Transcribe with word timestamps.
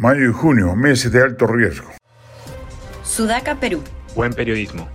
Mayo 0.00 0.30
y 0.30 0.32
junio, 0.32 0.74
meses 0.74 1.12
de 1.12 1.22
alto 1.22 1.46
riesgo. 1.46 1.90
Sudaca, 3.02 3.56
Perú. 3.60 3.82
Buen 4.16 4.32
periodismo. 4.32 4.88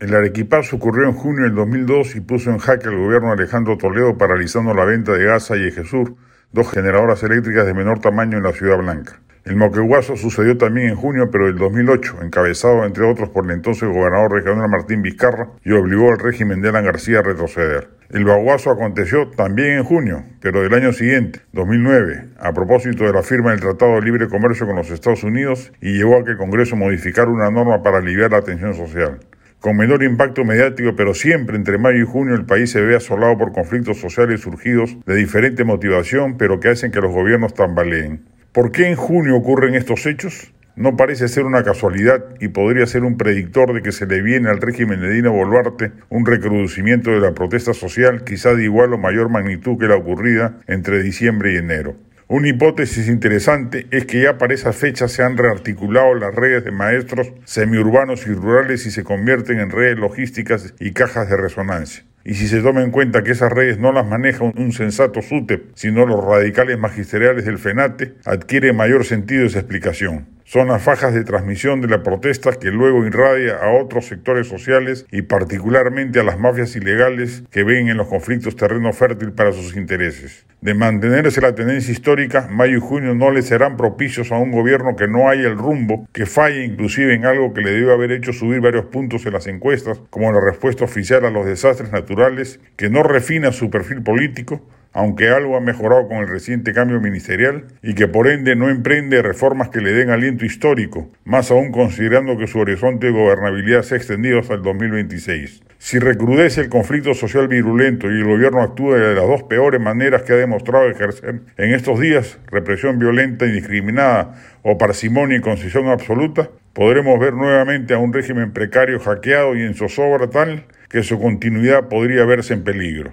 El 0.00 0.14
arequipazo 0.14 0.76
ocurrió 0.76 1.08
en 1.08 1.14
junio 1.14 1.44
del 1.44 1.54
2002 1.54 2.16
y 2.16 2.20
puso 2.20 2.50
en 2.50 2.58
jaque 2.58 2.88
al 2.88 2.98
gobierno 2.98 3.28
de 3.28 3.42
Alejandro 3.44 3.78
Toledo 3.78 4.18
paralizando 4.18 4.74
la 4.74 4.84
venta 4.84 5.12
de 5.12 5.24
Gaza 5.24 5.56
y 5.56 5.66
Ejesur, 5.66 6.14
dos 6.52 6.70
generadoras 6.70 7.22
eléctricas 7.22 7.64
de 7.64 7.72
menor 7.72 8.00
tamaño 8.00 8.36
en 8.36 8.44
la 8.44 8.52
Ciudad 8.52 8.76
Blanca. 8.76 9.18
El 9.48 9.56
moqueguazo 9.56 10.14
sucedió 10.14 10.58
también 10.58 10.90
en 10.90 10.94
junio, 10.94 11.30
pero 11.32 11.46
del 11.46 11.56
2008, 11.56 12.18
encabezado 12.22 12.84
entre 12.84 13.04
otros 13.04 13.30
por 13.30 13.46
el 13.46 13.52
entonces 13.52 13.88
gobernador 13.88 14.30
regional 14.30 14.68
Martín 14.68 15.00
Vizcarra, 15.00 15.48
y 15.64 15.72
obligó 15.72 16.12
al 16.12 16.18
régimen 16.18 16.60
de 16.60 16.68
Alan 16.68 16.84
García 16.84 17.20
a 17.20 17.22
retroceder. 17.22 17.88
El 18.10 18.26
baguazo 18.26 18.70
aconteció 18.70 19.28
también 19.28 19.78
en 19.78 19.84
junio, 19.84 20.22
pero 20.42 20.60
del 20.60 20.74
año 20.74 20.92
siguiente, 20.92 21.40
2009, 21.52 22.24
a 22.38 22.52
propósito 22.52 23.04
de 23.04 23.14
la 23.14 23.22
firma 23.22 23.52
del 23.52 23.60
Tratado 23.60 23.94
de 23.94 24.02
Libre 24.02 24.28
Comercio 24.28 24.66
con 24.66 24.76
los 24.76 24.90
Estados 24.90 25.24
Unidos 25.24 25.72
y 25.80 25.96
llevó 25.96 26.18
a 26.18 26.24
que 26.24 26.32
el 26.32 26.36
Congreso 26.36 26.76
modificara 26.76 27.30
una 27.30 27.50
norma 27.50 27.82
para 27.82 27.98
aliviar 27.98 28.32
la 28.32 28.42
tensión 28.42 28.74
social. 28.74 29.20
Con 29.60 29.78
menor 29.78 30.02
impacto 30.02 30.44
mediático, 30.44 30.94
pero 30.94 31.14
siempre 31.14 31.56
entre 31.56 31.78
mayo 31.78 32.02
y 32.02 32.06
junio 32.06 32.34
el 32.34 32.44
país 32.44 32.70
se 32.70 32.82
ve 32.82 32.96
asolado 32.96 33.38
por 33.38 33.52
conflictos 33.52 33.96
sociales 33.96 34.42
surgidos 34.42 34.98
de 35.06 35.14
diferente 35.14 35.64
motivación, 35.64 36.36
pero 36.36 36.60
que 36.60 36.68
hacen 36.68 36.92
que 36.92 37.00
los 37.00 37.12
gobiernos 37.12 37.54
tambaleen. 37.54 38.36
¿Por 38.52 38.72
qué 38.72 38.88
en 38.88 38.96
junio 38.96 39.36
ocurren 39.36 39.74
estos 39.74 40.06
hechos? 40.06 40.52
No 40.74 40.96
parece 40.96 41.28
ser 41.28 41.44
una 41.44 41.62
casualidad 41.64 42.24
y 42.40 42.48
podría 42.48 42.86
ser 42.86 43.04
un 43.04 43.18
predictor 43.18 43.74
de 43.74 43.82
que 43.82 43.92
se 43.92 44.06
le 44.06 44.22
viene 44.22 44.48
al 44.48 44.62
régimen 44.62 45.00
de 45.00 45.10
Dina 45.10 45.28
Boluarte 45.28 45.92
un 46.08 46.24
recrudecimiento 46.24 47.10
de 47.10 47.20
la 47.20 47.34
protesta 47.34 47.74
social 47.74 48.24
quizá 48.24 48.54
de 48.54 48.64
igual 48.64 48.94
o 48.94 48.98
mayor 48.98 49.28
magnitud 49.28 49.76
que 49.78 49.86
la 49.86 49.96
ocurrida 49.96 50.56
entre 50.66 51.02
diciembre 51.02 51.52
y 51.52 51.56
enero. 51.56 51.96
Una 52.26 52.48
hipótesis 52.48 53.08
interesante 53.08 53.86
es 53.90 54.06
que 54.06 54.22
ya 54.22 54.38
para 54.38 54.54
esa 54.54 54.72
fecha 54.72 55.08
se 55.08 55.22
han 55.22 55.36
rearticulado 55.36 56.14
las 56.14 56.34
redes 56.34 56.64
de 56.64 56.70
maestros 56.70 57.30
semiurbanos 57.44 58.26
y 58.26 58.32
rurales 58.32 58.86
y 58.86 58.90
se 58.90 59.04
convierten 59.04 59.60
en 59.60 59.70
redes 59.70 59.98
logísticas 59.98 60.74
y 60.80 60.92
cajas 60.92 61.28
de 61.28 61.36
resonancia. 61.36 62.04
Y 62.28 62.34
si 62.34 62.46
se 62.46 62.60
toma 62.60 62.82
en 62.82 62.90
cuenta 62.90 63.22
que 63.22 63.30
esas 63.30 63.50
redes 63.50 63.78
no 63.78 63.90
las 63.90 64.04
maneja 64.06 64.44
un, 64.44 64.72
sensato 64.72 65.22
SUTEP, 65.22 65.70
sino 65.72 66.04
los 66.04 66.22
radicales 66.22 66.78
magisteriales 66.78 67.46
del 67.46 67.56
FENATE, 67.56 68.16
adquiere 68.26 68.74
mayor 68.74 69.06
sentido 69.06 69.46
esa 69.46 69.60
explicación. 69.60 70.26
Son 70.50 70.68
las 70.68 70.82
fajas 70.82 71.12
de 71.12 71.24
transmisión 71.24 71.82
de 71.82 71.88
la 71.88 72.02
protesta 72.02 72.52
que 72.52 72.70
luego 72.70 73.04
irradia 73.04 73.58
a 73.58 73.70
otros 73.70 74.06
sectores 74.06 74.48
sociales 74.48 75.04
y 75.12 75.20
particularmente 75.20 76.20
a 76.20 76.22
las 76.22 76.38
mafias 76.38 76.74
ilegales 76.74 77.44
que 77.50 77.64
ven 77.64 77.88
en 77.88 77.98
los 77.98 78.08
conflictos 78.08 78.56
terreno 78.56 78.94
fértil 78.94 79.32
para 79.32 79.52
sus 79.52 79.76
intereses. 79.76 80.46
De 80.62 80.72
mantenerse 80.72 81.42
la 81.42 81.54
tendencia 81.54 81.92
histórica, 81.92 82.48
mayo 82.50 82.78
y 82.78 82.80
junio 82.80 83.14
no 83.14 83.30
le 83.30 83.42
serán 83.42 83.76
propicios 83.76 84.32
a 84.32 84.38
un 84.38 84.50
gobierno 84.50 84.96
que 84.96 85.06
no 85.06 85.28
haya 85.28 85.48
el 85.48 85.58
rumbo, 85.58 86.08
que 86.14 86.24
falle 86.24 86.64
inclusive 86.64 87.12
en 87.12 87.26
algo 87.26 87.52
que 87.52 87.60
le 87.60 87.72
debe 87.72 87.92
haber 87.92 88.10
hecho 88.12 88.32
subir 88.32 88.62
varios 88.62 88.86
puntos 88.86 89.26
en 89.26 89.34
las 89.34 89.46
encuestas, 89.48 90.00
como 90.08 90.32
la 90.32 90.40
respuesta 90.40 90.82
oficial 90.82 91.26
a 91.26 91.30
los 91.30 91.44
desastres 91.44 91.92
naturales, 91.92 92.58
que 92.76 92.88
no 92.88 93.02
refina 93.02 93.52
su 93.52 93.68
perfil 93.68 94.02
político, 94.02 94.66
aunque 94.98 95.28
algo 95.28 95.56
ha 95.56 95.60
mejorado 95.60 96.08
con 96.08 96.16
el 96.16 96.28
reciente 96.28 96.72
cambio 96.72 97.00
ministerial, 97.00 97.66
y 97.84 97.94
que 97.94 98.08
por 98.08 98.26
ende 98.26 98.56
no 98.56 98.68
emprende 98.68 99.22
reformas 99.22 99.68
que 99.68 99.80
le 99.80 99.92
den 99.92 100.10
aliento 100.10 100.44
histórico, 100.44 101.08
más 101.24 101.52
aún 101.52 101.70
considerando 101.70 102.36
que 102.36 102.48
su 102.48 102.58
horizonte 102.58 103.06
de 103.06 103.12
gobernabilidad 103.12 103.82
se 103.82 103.94
ha 103.94 103.98
extendido 103.98 104.40
hasta 104.40 104.54
el 104.54 104.62
2026. 104.62 105.62
Si 105.78 106.00
recrudece 106.00 106.62
el 106.62 106.68
conflicto 106.68 107.14
social 107.14 107.46
virulento 107.46 108.10
y 108.10 108.18
el 108.18 108.24
gobierno 108.24 108.60
actúa 108.60 108.96
de 108.96 109.14
las 109.14 109.24
dos 109.24 109.44
peores 109.44 109.80
maneras 109.80 110.22
que 110.22 110.32
ha 110.32 110.36
demostrado 110.36 110.90
ejercer 110.90 111.42
en 111.56 111.74
estos 111.74 112.00
días, 112.00 112.40
represión 112.50 112.98
violenta, 112.98 113.46
indiscriminada 113.46 114.34
o 114.62 114.78
parsimonia 114.78 115.36
y 115.36 115.40
concesión 115.40 115.86
absoluta, 115.86 116.50
podremos 116.72 117.20
ver 117.20 117.34
nuevamente 117.34 117.94
a 117.94 117.98
un 117.98 118.12
régimen 118.12 118.52
precario 118.52 118.98
hackeado 118.98 119.54
y 119.54 119.62
en 119.62 119.74
zozobra 119.74 120.28
tal 120.28 120.64
que 120.88 121.04
su 121.04 121.20
continuidad 121.20 121.88
podría 121.88 122.24
verse 122.24 122.54
en 122.54 122.64
peligro. 122.64 123.12